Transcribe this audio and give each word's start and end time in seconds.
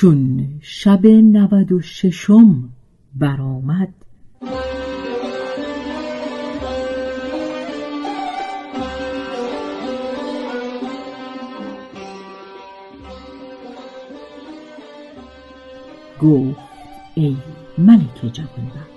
چون 0.00 0.48
شب 0.60 1.06
نود 1.06 1.72
و 1.72 1.80
ششم 1.80 2.68
برآمد. 3.14 3.88
گفت 16.22 16.58
ای 17.14 17.36
ملک 17.78 18.32
جوانبخت 18.32 18.90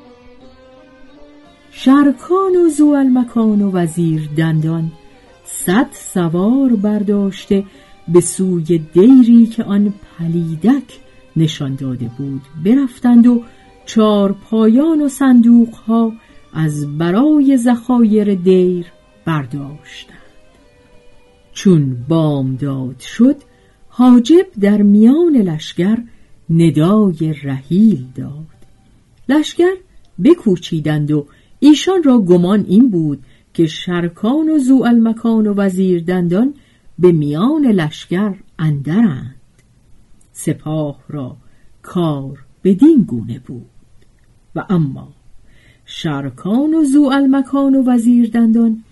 شرکان 1.72 2.56
و 2.66 2.70
زوالمکان 2.78 3.62
و 3.62 3.72
وزیر 3.72 4.30
دندان 4.38 4.92
صد 5.46 5.88
سوار 5.92 6.76
برداشته 6.76 7.64
به 8.08 8.22
سوی 8.22 8.78
دیری 8.94 9.46
که 9.46 9.64
آن 9.64 9.94
پلیدک 10.18 11.00
نشان 11.36 11.76
داده 11.76 12.10
بود 12.18 12.42
برفتند 12.66 13.28
و 13.28 13.44
چار 13.86 14.32
پایان 14.32 15.02
و 15.02 15.10
صندوق 15.10 15.74
ها 15.74 16.14
از 16.54 16.98
برای 16.98 17.58
زخایر 17.58 18.36
دیر 18.36 18.86
برداشتند. 19.26 20.18
چون 21.54 22.06
بامداد 22.08 23.00
شد 23.00 23.36
حاجب 23.90 24.46
در 24.60 24.82
میان 24.82 25.36
لشکر 25.36 25.98
ندای 26.50 27.36
رحیل 27.44 28.06
داد. 28.16 28.32
لشکر 29.30 29.74
بکوچیدند 30.24 31.12
و 31.12 31.26
ایشان 31.60 32.04
را 32.04 32.20
گمان 32.20 32.66
این 32.68 32.90
بود 32.90 33.24
که 33.54 33.68
شرکان 33.68 34.50
و 34.50 34.58
زوالمکان 34.58 35.48
و 35.48 35.54
وزیر 35.54 36.04
دندان 36.04 36.54
به 37.02 37.12
میان 37.12 37.66
لشکر 37.66 38.36
اندرند. 38.60 39.36
سپاه 40.34 41.00
را 41.10 41.38
کار 41.82 42.46
بدین 42.64 43.04
گونه 43.08 43.40
بود. 43.40 43.66
و 44.56 44.66
اما 44.70 45.14
شرکان 45.86 46.74
و 46.74 46.84
زوالمکان 46.84 47.76
و 47.76 47.84
وزیر 47.84 48.30
دندان 48.30 48.84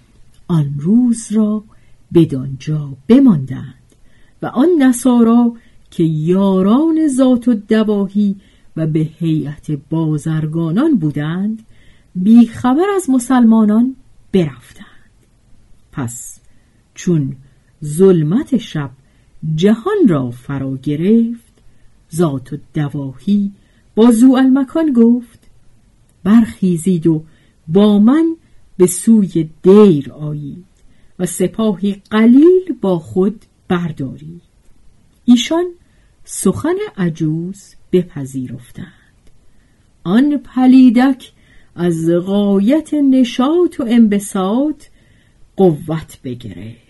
آن 0.47 0.73
روز 0.77 1.31
را 1.31 1.63
بدانجا 2.13 2.93
بماندند 3.07 3.75
و 4.41 4.45
آن 4.45 4.69
نصارا 4.79 5.53
که 5.91 6.03
یاران 6.03 7.07
ذات 7.07 7.47
و 7.47 7.53
دواهی 7.53 8.35
و 8.75 8.87
به 8.87 8.99
هیئت 8.99 9.71
بازرگانان 9.71 10.95
بودند 10.95 11.65
بیخبر 12.15 12.85
از 12.95 13.09
مسلمانان 13.09 13.95
برفتند. 14.31 14.85
پس 15.91 16.39
چون 16.93 17.35
ظلمت 17.85 18.57
شب 18.57 18.91
جهان 19.55 20.07
را 20.07 20.31
فرا 20.31 20.77
گرفت. 20.77 21.49
ذات 22.15 22.53
و 22.53 22.57
دواهی 22.73 23.51
با 23.95 24.11
المکان 24.37 24.93
گفت 24.93 25.39
برخیزید 26.23 27.07
و 27.07 27.23
با 27.67 27.99
من 27.99 28.35
به 28.77 28.87
سوی 28.87 29.49
دیر 29.63 30.11
آیید 30.11 30.65
و 31.19 31.25
سپاهی 31.25 32.01
قلیل 32.09 32.73
با 32.81 32.99
خود 32.99 33.45
بردارید. 33.67 34.41
ایشان 35.25 35.65
سخن 36.23 36.75
عجوز 36.97 37.75
بپذیرفتند. 37.91 38.89
آن 40.03 40.37
پلیدک 40.37 41.31
از 41.75 42.09
غایت 42.09 42.93
نشاط 42.93 43.79
و 43.79 43.83
انبساط 43.87 44.83
قوت 45.55 46.19
بگرفت. 46.23 46.88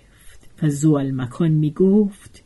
و 0.63 1.11
مکان 1.13 1.51
می 1.51 1.71
گفت 1.71 2.43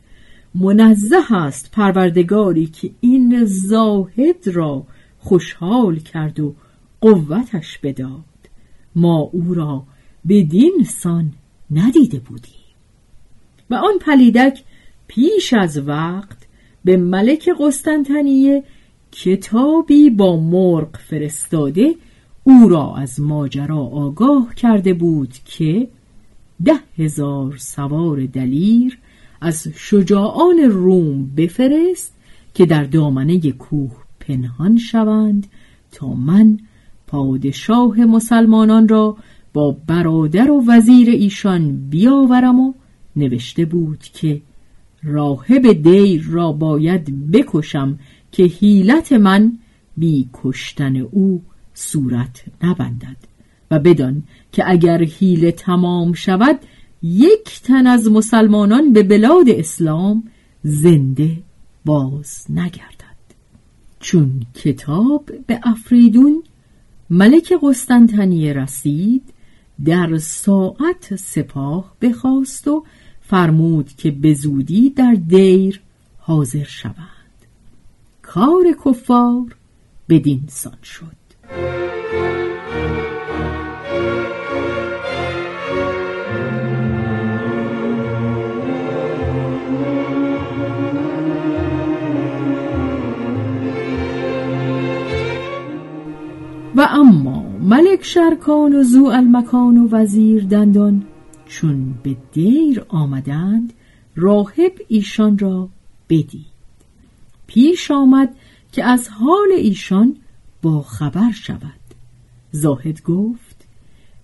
منزه 0.54 1.34
است 1.34 1.70
پروردگاری 1.72 2.66
که 2.66 2.90
این 3.00 3.44
زاهد 3.44 4.48
را 4.48 4.86
خوشحال 5.18 5.96
کرد 5.98 6.40
و 6.40 6.54
قوتش 7.00 7.78
بداد. 7.78 8.24
ما 8.96 9.18
او 9.18 9.54
را 9.54 9.82
بدین 10.28 10.86
سان 10.86 11.32
ندیده 11.70 12.18
بودیم. 12.18 12.54
و 13.70 13.74
آن 13.74 13.98
پلیدک 14.00 14.62
پیش 15.06 15.52
از 15.52 15.88
وقت 15.88 16.46
به 16.84 16.96
ملک 16.96 17.48
قسطنطنیه 17.60 18.64
کتابی 19.12 20.10
با 20.10 20.36
مرغ 20.36 20.96
فرستاده 20.96 21.94
او 22.44 22.68
را 22.68 22.96
از 22.96 23.20
ماجرا 23.20 23.80
آگاه 23.80 24.54
کرده 24.54 24.94
بود 24.94 25.32
که 25.44 25.88
ده 26.64 26.74
هزار 26.98 27.56
سوار 27.56 28.26
دلیر 28.26 28.98
از 29.40 29.68
شجاعان 29.76 30.58
روم 30.58 31.26
بفرست 31.36 32.14
که 32.54 32.66
در 32.66 32.84
دامنه 32.84 33.52
کوه 33.52 33.92
پنهان 34.20 34.78
شوند 34.78 35.46
تا 35.92 36.14
من 36.14 36.58
پادشاه 37.06 38.04
مسلمانان 38.04 38.88
را 38.88 39.16
با 39.52 39.76
برادر 39.86 40.50
و 40.50 40.64
وزیر 40.68 41.10
ایشان 41.10 41.88
بیاورم 41.90 42.60
و 42.60 42.74
نوشته 43.16 43.64
بود 43.64 44.02
که 44.02 44.42
راهب 45.02 45.72
دیر 45.72 46.24
را 46.28 46.52
باید 46.52 47.30
بکشم 47.30 47.98
که 48.32 48.42
حیلت 48.42 49.12
من 49.12 49.58
بی 49.96 50.28
کشتن 50.32 50.96
او 50.96 51.42
صورت 51.74 52.44
نبندد. 52.62 53.33
بدان 53.78 54.22
که 54.52 54.70
اگر 54.70 55.02
حیله 55.02 55.52
تمام 55.52 56.12
شود 56.12 56.58
یک 57.02 57.62
تن 57.62 57.86
از 57.86 58.10
مسلمانان 58.10 58.92
به 58.92 59.02
بلاد 59.02 59.48
اسلام 59.48 60.24
زنده 60.62 61.36
باز 61.84 62.46
نگردد. 62.50 63.04
چون 64.00 64.42
کتاب 64.54 65.30
به 65.46 65.60
افریدون 65.62 66.42
ملک 67.10 67.52
قسطنطنیه 67.62 68.52
رسید 68.52 69.22
در 69.84 70.18
ساعت 70.18 71.16
سپاه 71.16 71.94
بخواست 72.00 72.68
و 72.68 72.84
فرمود 73.20 73.88
که 73.88 74.10
به 74.10 74.34
زودی 74.34 74.90
در 74.90 75.14
دیر 75.28 75.80
حاضر 76.18 76.64
شوند. 76.64 76.94
کار 78.22 78.64
کفار 78.84 79.56
بدین 80.08 80.42
سان 80.48 80.78
شد. 80.82 81.93
و 96.76 96.88
اما 96.90 97.42
ملک 97.42 98.04
شرکان 98.04 98.74
و 98.74 98.82
زو 98.82 99.04
المکان 99.04 99.78
و 99.78 99.88
وزیر 99.88 100.44
دندان 100.44 101.04
چون 101.46 101.94
به 102.02 102.16
دیر 102.32 102.84
آمدند 102.88 103.72
راهب 104.16 104.72
ایشان 104.88 105.38
را 105.38 105.68
بدید. 106.08 106.46
پیش 107.46 107.90
آمد 107.90 108.34
که 108.72 108.84
از 108.84 109.08
حال 109.08 109.52
ایشان 109.56 110.16
با 110.62 110.82
خبر 110.82 111.30
شود. 111.32 111.80
زاهد 112.50 113.02
گفت 113.02 113.66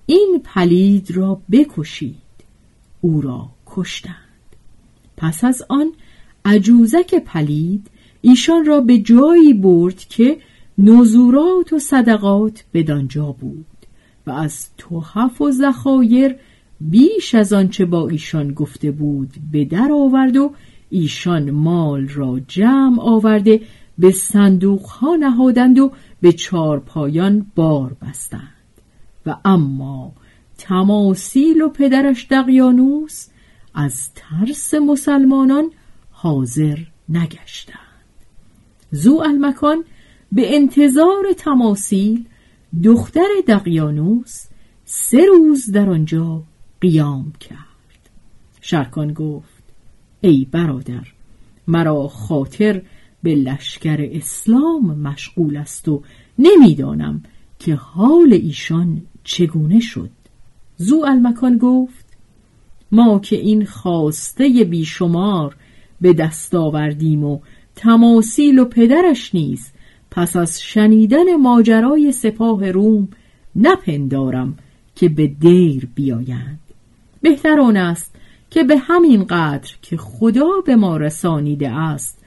این 0.06 0.40
پلید 0.44 1.10
را 1.10 1.40
بکشید. 1.52 2.16
او 3.00 3.20
را 3.20 3.48
کشتند. 3.66 4.14
پس 5.16 5.44
از 5.44 5.62
آن 5.68 5.92
عجوزک 6.44 7.14
پلید 7.14 7.90
ایشان 8.20 8.64
را 8.64 8.80
به 8.80 8.98
جایی 8.98 9.54
برد 9.54 9.98
که 9.98 10.38
نزورات 10.82 11.72
و 11.72 11.78
صدقات 11.78 12.64
بدانجا 12.74 13.32
بود 13.32 13.66
و 14.26 14.30
از 14.30 14.68
توحف 14.78 15.40
و 15.40 15.50
زخایر 15.50 16.36
بیش 16.80 17.34
از 17.34 17.52
آنچه 17.52 17.84
با 17.84 18.08
ایشان 18.08 18.52
گفته 18.54 18.90
بود 18.90 19.34
به 19.52 19.64
در 19.64 19.88
آورد 19.92 20.36
و 20.36 20.52
ایشان 20.90 21.50
مال 21.50 22.08
را 22.08 22.40
جمع 22.48 23.00
آورده 23.00 23.60
به 23.98 24.10
صندوق 24.10 24.86
ها 24.86 25.16
نهادند 25.16 25.78
و 25.78 25.92
به 26.20 26.32
چارپایان 26.32 27.46
بار 27.54 27.96
بستند. 28.02 28.54
و 29.26 29.36
اما 29.44 30.12
تماسیل 30.58 31.62
و 31.62 31.68
پدرش 31.68 32.26
دقیانوس 32.30 33.26
از 33.74 34.08
ترس 34.14 34.74
مسلمانان 34.74 35.70
حاضر 36.10 36.78
نگشتند. 37.08 37.76
زو 38.90 39.20
المکان 39.24 39.84
به 40.32 40.56
انتظار 40.56 41.32
تماسیل 41.38 42.24
دختر 42.84 43.28
دقیانوس 43.48 44.44
سه 44.84 45.26
روز 45.26 45.70
در 45.72 45.90
آنجا 45.90 46.42
قیام 46.80 47.32
کرد. 47.40 48.10
شرکان 48.60 49.12
گفت 49.12 49.62
ای 50.20 50.46
برادر 50.52 51.06
مرا 51.66 52.08
خاطر 52.08 52.82
به 53.22 53.34
لشکر 53.34 54.08
اسلام 54.12 54.98
مشغول 54.98 55.56
است 55.56 55.88
و 55.88 56.02
نمی‌دانم 56.38 57.22
که 57.58 57.74
حال 57.74 58.32
ایشان 58.32 59.02
چگونه 59.24 59.80
شد. 59.80 60.10
زو 60.76 61.04
المکان 61.06 61.58
گفت 61.58 62.06
ما 62.92 63.18
که 63.18 63.36
این 63.36 63.64
خواسته 63.64 64.64
بیشمار 64.64 65.56
به 66.00 66.12
دست 66.12 66.54
آوردیم 66.54 67.24
و 67.24 67.40
تماسیل 67.76 68.58
و 68.58 68.64
پدرش 68.64 69.34
نیز 69.34 69.70
پس 70.10 70.36
از 70.36 70.62
شنیدن 70.62 71.36
ماجرای 71.36 72.12
سپاه 72.12 72.70
روم 72.70 73.08
نپندارم 73.56 74.56
که 74.94 75.08
به 75.08 75.26
دیر 75.26 75.88
بیایند. 75.94 76.58
بهتر 77.22 77.60
آن 77.60 77.76
است 77.76 78.14
که 78.50 78.64
به 78.64 78.76
همین 78.76 79.24
قدر 79.24 79.74
که 79.82 79.96
خدا 79.96 80.50
به 80.66 80.76
ما 80.76 80.96
رسانیده 80.96 81.70
است 81.70 82.18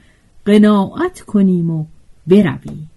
قناعت 0.44 1.20
کنیم 1.20 1.70
و 1.70 1.84
برویم. 2.26 2.90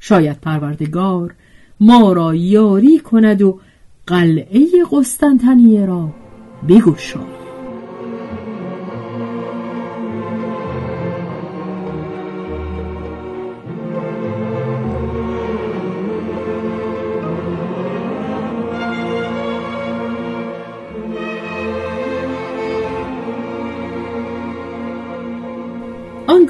شاید 0.00 0.40
پروردگار 0.40 1.34
ما 1.80 2.12
را 2.12 2.34
یاری 2.34 2.98
کند 2.98 3.42
و 3.42 3.60
قلعه 4.06 4.66
قسطنطنیه 4.92 5.86
را 5.86 6.14
بگشاید 6.68 7.39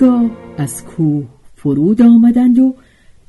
آنگاه 0.02 0.31
از 0.56 0.85
کوه 0.85 1.26
فرود 1.55 2.02
آمدند 2.02 2.58
و 2.58 2.75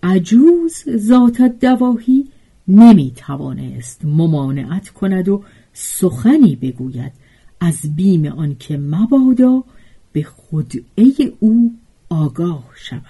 عجوز 0.03 0.83
ذات 0.97 1.41
دواهی 1.41 2.27
نمی 2.67 3.11
توانست 3.15 4.05
ممانعت 4.05 4.89
کند 4.89 5.29
و 5.29 5.43
سخنی 5.73 6.55
بگوید. 6.55 7.11
از 7.59 7.95
بیم 7.95 8.25
آنکه 8.25 8.77
مبادا 8.77 9.63
به 10.11 10.23
خدعه 10.23 11.33
او 11.39 11.75
آگاه 12.09 12.63
شوند. 12.75 13.01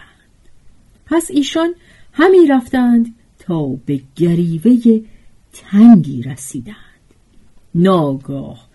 پس 1.06 1.28
ایشان 1.32 1.74
همی 2.14 2.48
رفتند 2.48 3.16
تا 3.40 3.68
به 3.86 4.02
گریوه 4.16 5.02
تنگی 5.54 6.22
رسیدند. 6.22 6.76
ناگاه 7.76 8.68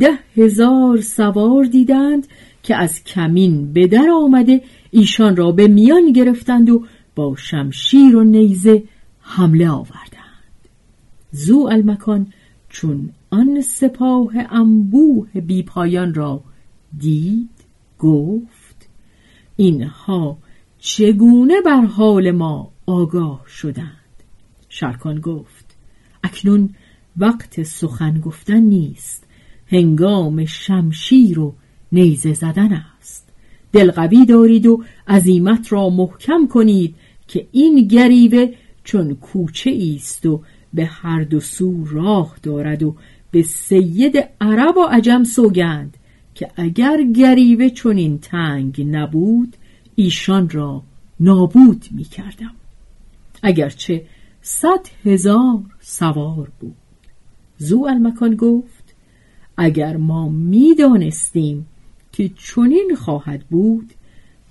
ده 0.00 0.18
هزار 0.36 1.00
سوار 1.00 1.64
دیدند 1.64 2.26
که 2.62 2.76
از 2.76 3.04
کمین 3.04 3.72
به 3.72 3.86
در 3.86 4.06
آمده 4.14 4.62
ایشان 4.90 5.36
را 5.36 5.52
به 5.52 5.68
میان 5.68 6.12
گرفتند 6.12 6.70
و 6.70 6.86
با 7.14 7.36
شمشیر 7.36 8.16
و 8.16 8.24
نیزه 8.24 8.82
حمله 9.20 9.70
آوردند. 9.70 10.68
زو 11.30 11.68
المکان 11.72 12.26
چون 12.68 13.10
آن 13.30 13.60
سپاه 13.60 14.32
انبوه 14.50 15.28
بیپایان 15.40 16.14
را 16.14 16.44
دید 16.98 17.50
گفت 17.98 18.88
اینها 19.56 20.38
چگونه 20.78 21.54
بر 21.64 21.84
حال 21.84 22.30
ما 22.30 22.70
آگاه 22.86 23.44
شدند؟ 23.48 23.88
شرکان 24.68 25.20
گفت 25.20 25.76
اکنون 26.24 26.70
وقت 27.16 27.62
سخن 27.62 28.20
گفتن 28.20 28.60
نیست. 28.60 29.24
هنگام 29.66 30.44
شمشیر 30.44 31.40
و 31.40 31.54
نیزه 31.92 32.34
زدن 32.34 32.72
است. 32.72 33.28
دلقوی 33.72 34.26
دارید 34.26 34.66
و 34.66 34.84
عزیمت 35.08 35.72
را 35.72 35.90
محکم 35.90 36.46
کنید 36.46 36.94
که 37.28 37.46
این 37.52 37.88
گریوه 37.88 38.54
چون 38.84 39.14
کوچه 39.14 39.94
است 39.96 40.26
و 40.26 40.42
به 40.74 40.84
هر 40.84 41.22
دو 41.22 41.40
سو 41.40 41.84
راه 41.84 42.36
دارد 42.42 42.82
و 42.82 42.96
به 43.30 43.42
سید 43.42 44.24
عرب 44.40 44.76
و 44.76 44.82
عجم 44.90 45.24
سوگند 45.24 45.96
که 46.34 46.50
اگر 46.56 47.02
گریوه 47.02 47.68
چنین 47.68 48.18
تنگ 48.18 48.86
نبود 48.90 49.56
ایشان 49.94 50.48
را 50.48 50.82
نابود 51.20 51.84
می 51.90 52.04
کردم 52.04 52.54
اگرچه 53.42 54.04
صد 54.42 54.86
هزار 55.04 55.62
سوار 55.80 56.52
بود. 56.60 56.76
زو 57.58 57.84
المکان 57.84 58.36
گفت 58.36 58.94
اگر 59.56 59.96
ما 59.96 60.28
می‌دانستیم 60.28 61.66
که 62.12 62.28
چنین 62.28 62.96
خواهد 62.98 63.44
بود 63.50 63.92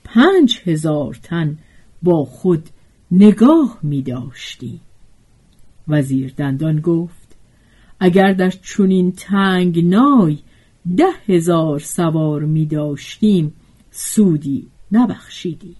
پنج 0.04 0.62
هزار 0.66 1.20
تن 1.24 1.58
با 2.04 2.26
خود 2.26 2.70
نگاه 3.12 3.80
می 3.84 4.02
داشتیم 4.02 4.82
وزیر 5.88 6.34
دندان 6.38 6.80
گفت 6.80 7.36
اگر 8.00 8.34
در 8.34 8.50
چنین 8.50 9.12
تنگ 9.12 9.86
نای 9.88 10.38
ده 10.98 11.12
هزار 11.28 11.80
سوار 11.80 12.42
می 12.46 12.66
داشتیم 12.66 13.54
سودی 13.92 14.68
نبخشیدی. 14.92 15.76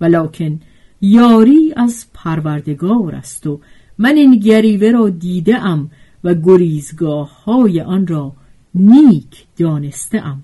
ولکن 0.00 0.60
یاری 1.00 1.72
از 1.76 2.06
پروردگار 2.14 3.14
است 3.14 3.46
و 3.46 3.60
من 3.98 4.16
این 4.16 4.38
گریوه 4.38 4.90
را 4.90 5.08
دیده 5.08 5.58
ام 5.58 5.90
و 6.24 6.34
گریزگاه 6.34 7.44
های 7.44 7.80
آن 7.80 8.06
را 8.06 8.32
نیک 8.74 9.46
دانسته 9.56 10.26
ام. 10.26 10.42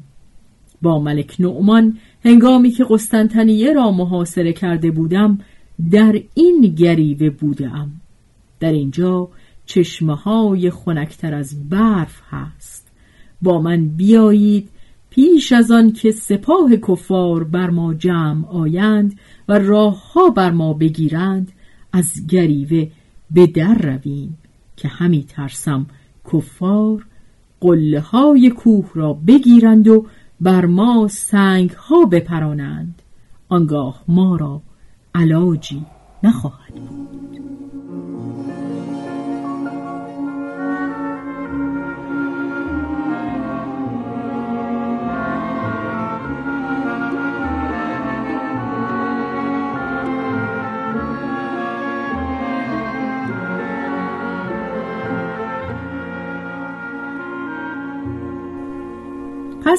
با 0.82 0.98
ملک 0.98 1.36
نعمان 1.38 1.98
هنگامی 2.24 2.70
که 2.70 2.84
قسطنطنیه 2.90 3.72
را 3.72 3.90
محاصره 3.90 4.52
کرده 4.52 4.90
بودم 4.90 5.38
در 5.90 6.22
این 6.34 6.60
گریوه 6.60 7.30
بودم. 7.30 7.90
در 8.60 8.72
اینجا 8.72 9.28
چشمه 9.66 10.14
های 10.14 10.70
خنکتر 10.70 11.34
از 11.34 11.68
برف 11.68 12.20
هست. 12.30 12.92
با 13.42 13.60
من 13.60 13.88
بیایید 13.88 14.68
پیش 15.10 15.52
از 15.52 15.70
آن 15.70 15.92
که 15.92 16.10
سپاه 16.10 16.76
کفار 16.76 17.44
بر 17.44 17.70
ما 17.70 17.94
جمع 17.94 18.48
آیند 18.48 19.18
و 19.48 19.58
راه 19.58 20.12
ها 20.12 20.30
بر 20.30 20.50
ما 20.50 20.72
بگیرند 20.72 21.52
از 21.92 22.26
گریوه 22.26 22.88
به 23.30 23.46
در 23.46 23.74
رویم 23.74 24.38
که 24.76 24.88
همی 24.88 25.24
ترسم 25.24 25.86
کفار 26.32 27.06
قله 27.60 28.00
های 28.00 28.50
کوه 28.50 28.90
را 28.94 29.12
بگیرند 29.12 29.88
و 29.88 30.06
بر 30.42 30.66
ما 30.66 31.08
سنگ 31.08 31.70
ها 31.70 32.04
بپرانند 32.04 33.02
آنگاه 33.48 34.04
ما 34.08 34.36
را 34.36 34.62
علاجی 35.14 35.86
نخواهد 36.22 36.74
بود. 36.74 37.41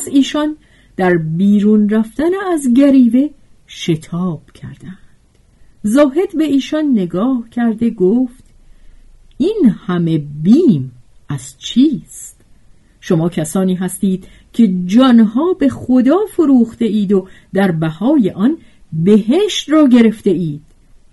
پس 0.03 0.09
ایشان 0.11 0.57
در 0.97 1.17
بیرون 1.17 1.89
رفتن 1.89 2.31
از 2.53 2.73
گریوه 2.73 3.29
شتاب 3.67 4.41
کردند. 4.53 4.97
زاهد 5.83 6.37
به 6.37 6.43
ایشان 6.43 6.91
نگاه 6.91 7.49
کرده 7.51 7.89
گفت 7.89 8.43
این 9.37 9.75
همه 9.87 10.17
بیم 10.43 10.91
از 11.29 11.57
چیست؟ 11.57 12.41
شما 13.01 13.29
کسانی 13.29 13.75
هستید 13.75 14.27
که 14.53 14.73
جانها 14.85 15.53
به 15.53 15.69
خدا 15.69 16.17
فروخته 16.31 16.85
اید 16.85 17.11
و 17.11 17.27
در 17.53 17.71
بهای 17.71 18.29
آن 18.29 18.57
بهشت 18.93 19.69
را 19.69 19.87
گرفته 19.87 20.29
اید. 20.29 20.61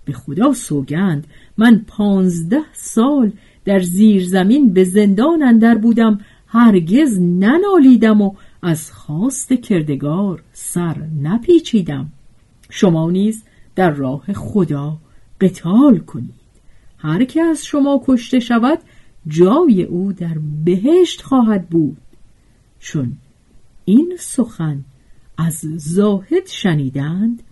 به 0.05 0.13
خدا 0.13 0.53
سوگند 0.53 1.27
من 1.57 1.85
پانزده 1.87 2.61
سال 2.73 3.31
در 3.65 3.79
زیر 3.79 4.25
زمین 4.25 4.73
به 4.73 4.83
زندان 4.83 5.43
اندر 5.43 5.77
بودم 5.77 6.19
هرگز 6.47 7.19
ننالیدم 7.19 8.21
و 8.21 8.33
از 8.61 8.91
خواست 8.91 9.53
کردگار 9.53 10.43
سر 10.53 10.97
نپیچیدم. 11.21 12.11
شما 12.69 13.11
نیز 13.11 13.43
در 13.75 13.89
راه 13.91 14.33
خدا 14.33 14.97
قتال 15.41 15.97
کنید. 15.97 16.41
هر 16.97 17.23
که 17.23 17.41
از 17.41 17.65
شما 17.65 18.03
کشته 18.07 18.39
شود 18.39 18.79
جای 19.27 19.83
او 19.83 20.13
در 20.13 20.37
بهشت 20.65 21.21
خواهد 21.21 21.69
بود. 21.69 21.97
چون 22.79 23.17
این 23.85 24.15
سخن 24.19 24.85
از 25.37 25.59
زاهد 25.77 26.47
شنیدند 26.47 27.43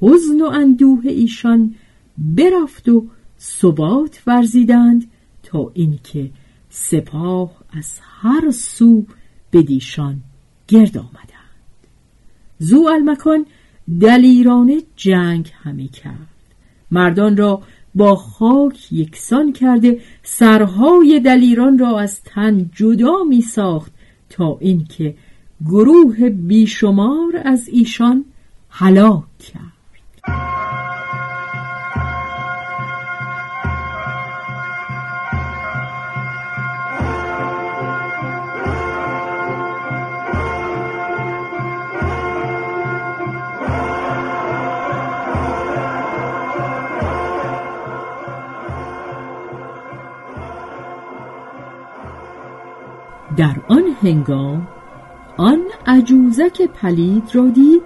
حزن 0.00 0.40
و 0.40 0.44
اندوه 0.44 1.02
ایشان 1.04 1.74
برفت 2.18 2.88
و 2.88 3.06
ثبات 3.40 4.22
ورزیدند 4.26 5.10
تا 5.42 5.70
اینکه 5.74 6.30
سپاه 6.68 7.64
از 7.70 7.98
هر 8.02 8.50
سو 8.50 9.06
به 9.50 9.62
دیشان 9.62 10.22
گرد 10.68 10.98
آمدند. 10.98 11.24
زو 12.58 12.88
المکان 12.92 13.46
دلیرانه 14.00 14.82
جنگ 14.96 15.52
همی 15.62 15.88
کرد. 15.88 16.28
مردان 16.90 17.36
را 17.36 17.62
با 17.94 18.16
خاک 18.16 18.92
یکسان 18.92 19.52
کرده 19.52 20.00
سرهای 20.22 21.20
دلیران 21.20 21.78
را 21.78 22.00
از 22.00 22.22
تن 22.22 22.70
جدا 22.74 23.24
می 23.28 23.40
ساخت 23.40 23.92
تا 24.30 24.58
اینکه 24.60 25.14
گروه 25.66 26.28
بیشمار 26.30 27.42
از 27.44 27.68
ایشان 27.68 28.24
هلاک 28.68 29.38
کرد. 29.38 29.63
هنگام 54.04 54.68
آن 55.36 55.60
عجوزک 55.86 56.62
پلید 56.62 57.30
را 57.32 57.48
دید 57.48 57.82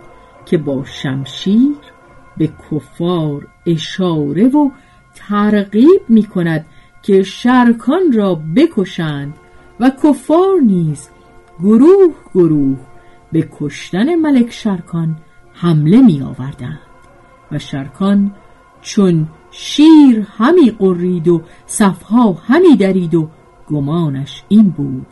که 0.46 0.58
با 0.58 0.84
شمشیر 0.84 1.76
به 2.37 2.50
کفار 2.70 3.46
اشاره 3.66 4.48
و 4.48 4.70
ترغیب 5.14 6.00
می 6.08 6.22
کند 6.22 6.66
که 7.02 7.22
شرکان 7.22 8.12
را 8.12 8.34
بکشند 8.56 9.34
و 9.80 9.90
کفار 10.04 10.60
نیز 10.62 11.08
گروه 11.60 12.14
گروه 12.34 12.78
به 13.32 13.48
کشتن 13.60 14.14
ملک 14.14 14.50
شرکان 14.50 15.16
حمله 15.52 16.00
می 16.02 16.22
آوردند 16.22 16.80
و 17.52 17.58
شرکان 17.58 18.34
چون 18.80 19.26
شیر 19.50 20.26
همی 20.37 20.70
قرید 20.70 21.28
و 21.28 21.42
صفها 21.66 22.32
همی 22.32 22.76
درید 22.76 23.14
و 23.14 23.28
گمانش 23.70 24.44
این 24.48 24.70
بود 24.70 25.06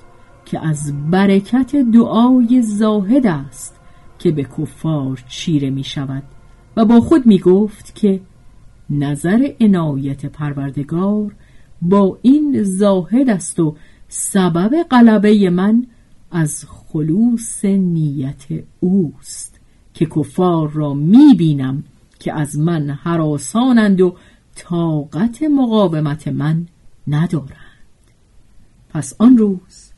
که 0.46 0.66
از 0.66 1.10
برکت 1.10 1.76
دعای 1.76 2.62
زاهد 2.62 3.26
است 3.26 3.80
که 4.18 4.30
به 4.30 4.44
کفار 4.44 5.24
چیره 5.28 5.70
می 5.70 5.84
شود 5.84 6.22
و 6.76 6.84
با 6.84 7.00
خود 7.00 7.26
می 7.26 7.38
گفت 7.38 7.94
که 7.94 8.20
نظر 8.90 9.52
عنایت 9.60 10.26
پروردگار 10.26 11.34
با 11.82 12.18
این 12.22 12.62
زاهد 12.62 13.30
است 13.30 13.60
و 13.60 13.76
سبب 14.08 14.82
غلبه 14.90 15.50
من 15.50 15.86
از 16.30 16.64
خلوص 16.68 17.64
نیت 17.64 18.44
اوست 18.80 19.60
که 19.94 20.06
کفار 20.06 20.70
را 20.70 20.94
می 20.94 21.34
بینم 21.38 21.84
که 22.18 22.32
از 22.32 22.58
من 22.58 22.90
حراسانند 22.90 24.00
و 24.00 24.16
طاقت 24.54 25.42
مقاومت 25.42 26.28
من 26.28 26.66
ندارند. 27.06 27.50
پس 28.90 29.14
آن 29.18 29.38
روز 29.38 29.92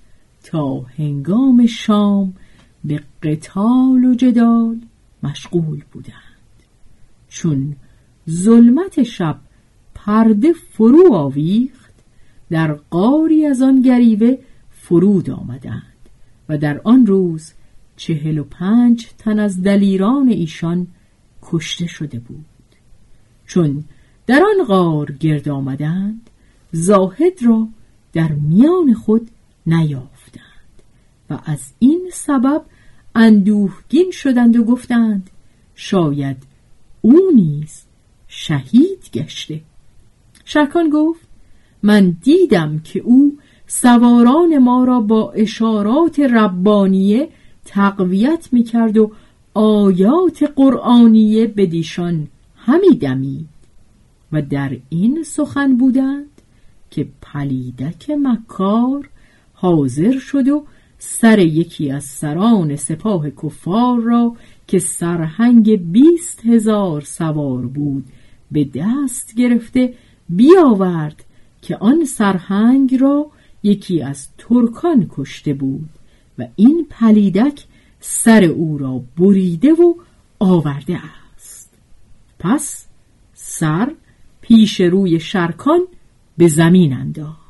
تا 0.50 0.80
هنگام 0.80 1.66
شام 1.66 2.34
به 2.84 3.00
قتال 3.22 4.04
و 4.04 4.14
جدال 4.14 4.80
مشغول 5.22 5.82
بودند. 5.92 6.62
چون 7.28 7.76
ظلمت 8.30 9.02
شب 9.02 9.38
پرده 9.94 10.52
فرو 10.52 11.14
آویخت 11.14 11.94
در 12.50 12.72
قاری 12.72 13.46
از 13.46 13.62
آن 13.62 13.82
گریوه 13.82 14.38
فرود 14.70 15.30
آمدند 15.30 16.08
و 16.48 16.58
در 16.58 16.80
آن 16.84 17.06
روز 17.06 17.52
چهل 17.96 18.38
و 18.38 18.44
پنج 18.44 19.06
تن 19.18 19.38
از 19.38 19.62
دلیران 19.62 20.28
ایشان 20.28 20.86
کشته 21.42 21.86
شده 21.86 22.18
بود. 22.18 22.44
چون 23.46 23.84
در 24.26 24.42
آن 24.42 24.66
غار 24.66 25.12
گرد 25.12 25.48
آمدند 25.48 26.30
زاهد 26.72 27.42
را 27.42 27.68
در 28.12 28.32
میان 28.32 28.94
خود 28.94 29.30
نیافتند 29.66 30.17
و 31.30 31.38
از 31.44 31.72
این 31.78 32.10
سبب 32.12 32.62
اندوهگین 33.14 34.10
شدند 34.10 34.56
و 34.56 34.64
گفتند 34.64 35.30
شاید 35.74 36.36
او 37.00 37.20
نیز 37.34 37.82
شهید 38.28 39.10
گشته. 39.12 39.60
شرکان 40.44 40.90
گفت 40.90 41.28
من 41.82 42.10
دیدم 42.10 42.78
که 42.78 43.00
او 43.00 43.38
سواران 43.66 44.58
ما 44.58 44.84
را 44.84 45.00
با 45.00 45.32
اشارات 45.32 46.20
ربانیه 46.20 47.28
تقویت 47.64 48.48
می 48.52 48.62
کرد 48.62 48.96
و 48.96 49.12
آیات 49.54 50.52
قرآنیه 50.56 51.46
به 51.46 51.66
دیشان 51.66 52.28
همی 52.56 52.96
دمید 52.96 53.48
و 54.32 54.42
در 54.42 54.76
این 54.88 55.22
سخن 55.22 55.76
بودند 55.76 56.42
که 56.90 57.08
پلیدک 57.22 58.10
مکار 58.10 59.08
حاضر 59.52 60.18
شد 60.18 60.48
و 60.48 60.64
سر 60.98 61.38
یکی 61.38 61.90
از 61.90 62.04
سران 62.04 62.76
سپاه 62.76 63.30
کفار 63.30 64.00
را 64.00 64.36
که 64.66 64.78
سرهنگ 64.78 65.92
بیست 65.92 66.46
هزار 66.46 67.00
سوار 67.00 67.66
بود 67.66 68.04
به 68.50 68.64
دست 68.74 69.34
گرفته 69.34 69.94
بیاورد 70.28 71.24
که 71.62 71.76
آن 71.76 72.04
سرهنگ 72.04 72.94
را 72.94 73.30
یکی 73.62 74.02
از 74.02 74.28
ترکان 74.38 75.06
کشته 75.10 75.54
بود 75.54 75.88
و 76.38 76.46
این 76.56 76.86
پلیدک 76.90 77.64
سر 78.00 78.44
او 78.44 78.78
را 78.78 79.02
بریده 79.16 79.72
و 79.72 79.94
آورده 80.38 81.00
است. 81.34 81.78
پس 82.38 82.86
سر 83.34 83.94
پیش 84.40 84.80
روی 84.80 85.20
شرکان 85.20 85.80
به 86.38 86.48
زمین 86.48 86.92
انداخت. 86.92 87.47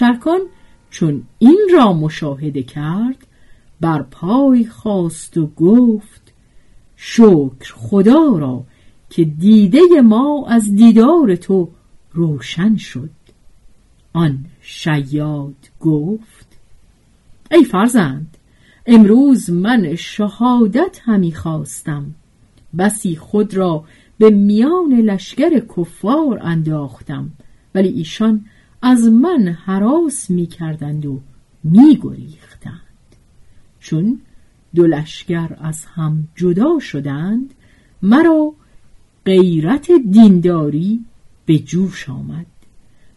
شرکان 0.00 0.40
چون 0.90 1.22
این 1.38 1.68
را 1.72 1.92
مشاهده 1.92 2.62
کرد 2.62 3.26
بر 3.80 4.02
پای 4.02 4.64
خواست 4.64 5.38
و 5.38 5.46
گفت 5.46 6.32
شکر 6.96 7.74
خدا 7.74 8.38
را 8.38 8.64
که 9.10 9.24
دیده 9.24 10.00
ما 10.04 10.46
از 10.48 10.74
دیدار 10.74 11.36
تو 11.36 11.68
روشن 12.12 12.76
شد. 12.76 13.10
آن 14.12 14.44
شیاد 14.60 15.70
گفت 15.80 16.58
ای 17.50 17.64
فرزند 17.64 18.36
امروز 18.86 19.50
من 19.50 19.94
شهادت 19.94 21.00
همی 21.04 21.32
خواستم. 21.32 22.14
بسی 22.78 23.16
خود 23.16 23.54
را 23.54 23.84
به 24.18 24.30
میان 24.30 24.92
لشکر 24.92 25.62
کفار 25.76 26.38
انداختم 26.42 27.30
ولی 27.74 27.88
ایشان 27.88 28.44
از 28.82 29.04
من 29.04 29.48
حراس 29.48 30.30
می 30.30 30.46
کردند 30.46 31.06
و 31.06 31.20
می 31.64 31.98
گریختند 32.02 32.80
چون 33.80 34.20
دو 34.74 34.86
از 35.60 35.84
هم 35.84 36.28
جدا 36.36 36.78
شدند 36.78 37.54
مرا 38.02 38.52
غیرت 39.26 39.92
دینداری 39.92 41.04
به 41.46 41.58
جوش 41.58 42.08
آمد. 42.08 42.46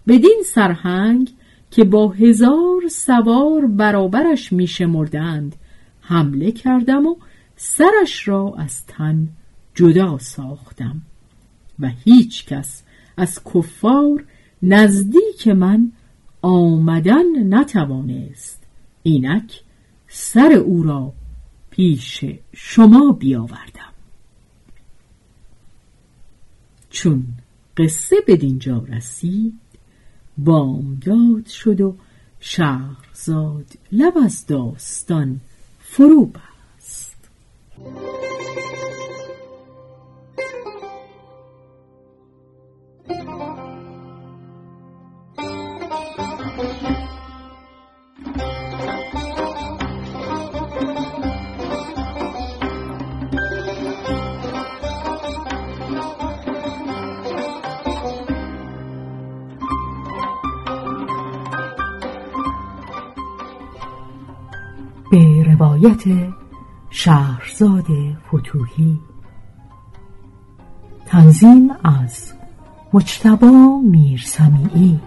بدین 0.08 0.44
سرهنگ 0.46 1.32
که 1.72 1.84
با 1.84 2.10
هزار 2.10 2.88
سوار 2.92 3.68
برابرش 3.68 4.54
میشمردند 4.54 5.56
حمله 6.02 6.52
کردم 6.52 7.06
و 7.06 7.16
سرش 7.56 8.28
را 8.28 8.56
از 8.58 8.86
تن 8.86 9.30
جدا 9.76 10.18
ساختم. 10.18 11.02
و 11.80 11.88
هیچ 12.04 12.46
کس 12.46 12.84
از 13.18 13.44
کفار 13.44 14.26
نزدیک 14.64 15.48
من 15.48 15.92
آمدن 16.42 17.54
نتوانست. 17.54 18.64
اینک 19.04 19.62
سر 20.08 20.52
او 20.54 20.84
را 20.84 21.14
پیش 21.70 22.26
شما 22.54 23.12
بیاوردم. 23.12 23.94
چون 26.90 27.24
قصه 27.78 28.16
به 28.28 28.36
دینجا 28.36 28.78
رسید 28.78 29.60
بامداد 30.38 31.46
شد 31.46 31.82
و 31.82 31.96
شهرزاد 32.40 33.66
لب 33.92 34.18
از 34.18 34.46
داستان 34.46 35.40
فرو 35.80 36.26
بست. 36.26 37.18
روایت 65.74 66.34
شهرزاد 66.90 67.86
فتوهی. 68.28 69.00
تنظیم 71.06 71.72
از 71.84 72.34
مجتبا 72.94 73.80
میرسمیعی. 73.84 75.00